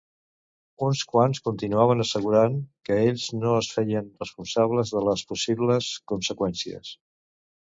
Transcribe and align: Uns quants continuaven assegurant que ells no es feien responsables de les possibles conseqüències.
Uns 0.85 1.01
quants 1.11 1.41
continuaven 1.47 2.01
assegurant 2.05 2.57
que 2.89 2.97
ells 3.09 3.27
no 3.43 3.53
es 3.59 3.69
feien 3.75 4.09
responsables 4.25 4.95
de 4.97 5.05
les 5.11 5.25
possibles 5.35 5.91
conseqüències. 6.15 6.95